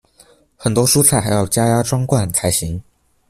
[0.57, 2.81] 很多蔬菜还要加压装罐才行。